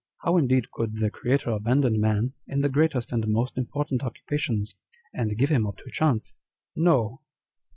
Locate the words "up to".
5.67-5.91